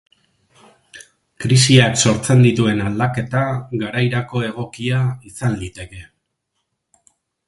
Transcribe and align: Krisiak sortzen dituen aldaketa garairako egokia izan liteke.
Krisiak 1.43 1.99
sortzen 2.07 2.41
dituen 2.45 2.81
aldaketa 2.85 3.43
garairako 3.83 4.41
egokia 4.47 5.03
izan 5.33 5.59
liteke. 5.65 6.01